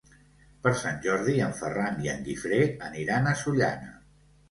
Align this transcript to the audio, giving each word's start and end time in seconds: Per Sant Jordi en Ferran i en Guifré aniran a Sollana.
Per 0.67 0.71
Sant 0.83 0.97
Jordi 1.03 1.37
en 1.49 1.53
Ferran 1.61 2.01
i 2.07 2.11
en 2.17 2.27
Guifré 2.31 2.61
aniran 2.91 3.33
a 3.33 3.39
Sollana. 3.47 3.97